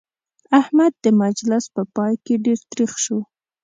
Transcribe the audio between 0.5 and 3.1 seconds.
احمد د مجلس په پای کې ډېر تريخ